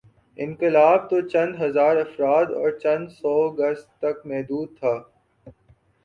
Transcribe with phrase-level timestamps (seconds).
[0.37, 4.93] انقلاب توچند ہزارافراد اور چندسو گز تک محدود تھا۔